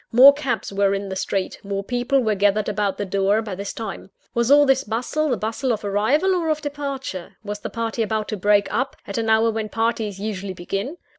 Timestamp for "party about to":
7.69-8.35